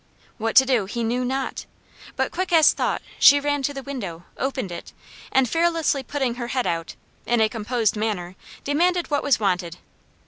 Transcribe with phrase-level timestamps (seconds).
[0.39, 1.67] What to do he knew not,
[2.15, 4.93] but, quick as thought, she ran to the window, opened it,
[5.31, 6.95] and, fearlessly putting her head out,
[7.27, 9.77] in a composed manner demanded what was wanted.